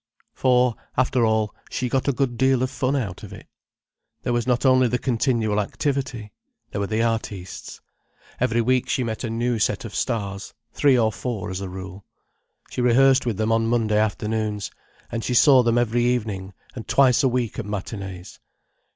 For 0.33 0.73
after 0.97 1.23
all, 1.27 1.53
she 1.69 1.87
got 1.87 2.07
a 2.07 2.11
good 2.11 2.35
deal 2.35 2.63
of 2.63 2.71
fun 2.71 2.95
out 2.95 3.21
of 3.21 3.31
it. 3.31 3.45
There 4.23 4.33
was 4.33 4.47
not 4.47 4.65
only 4.65 4.87
the 4.87 4.97
continual 4.97 5.59
activity. 5.59 6.31
There 6.71 6.81
were 6.81 6.87
the 6.87 7.03
artistes. 7.03 7.81
Every 8.39 8.61
week 8.61 8.89
she 8.89 9.03
met 9.03 9.23
a 9.23 9.29
new 9.29 9.59
set 9.59 9.85
of 9.85 9.93
stars—three 9.93 10.97
or 10.97 11.11
four 11.11 11.51
as 11.51 11.61
a 11.61 11.69
rule. 11.69 12.03
She 12.71 12.81
rehearsed 12.81 13.27
with 13.27 13.37
them 13.37 13.51
on 13.51 13.67
Monday 13.67 13.99
afternoons, 13.99 14.71
and 15.11 15.23
she 15.23 15.35
saw 15.35 15.61
them 15.61 15.77
every 15.77 16.03
evening, 16.03 16.53
and 16.73 16.87
twice 16.87 17.21
a 17.21 17.27
week 17.29 17.59
at 17.59 17.65
matinees. 17.67 18.39